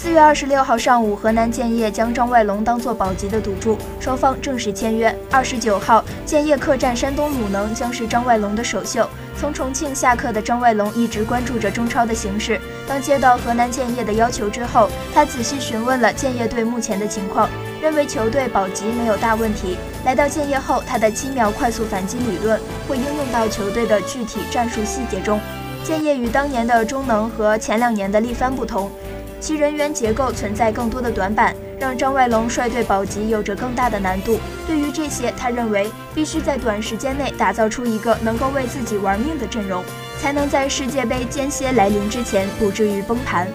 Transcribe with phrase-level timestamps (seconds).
[0.00, 5.12] 四月二十六号上午，河南建业将张外龙当作保级的赌注，双方正式签约。
[5.28, 9.10] 二十九号，建业客战山东鲁能将是张外龙的首秀。
[9.36, 12.60] 从重庆下课的张外龙一直关注着中超的形势。
[12.86, 17.50] 当接到河南建业的要求之后，他仔细询问了建业队目前的情况，
[17.82, 19.76] 认为球队保级没有大问题。
[20.04, 25.40] 来到建业后，他的七秒快速反击理论会应用到球队的具体战术细节中。
[25.82, 28.88] 建业与当年的中能和前两年的力帆不同。
[29.40, 34.38] 其人员结构存在更多的短板，让张外龙率队保级有着更大的难度。
[34.66, 39.82] 对于这些，他认为必须在短时间内打造出一个能够为自己玩命的阵容，
[40.20, 43.46] 才能在世界杯间歇来临之前不至于崩盘。